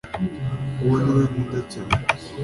uwo 0.83 0.95
niwe 1.01 1.23
nkunda 1.29 1.59
cyane 1.71 1.95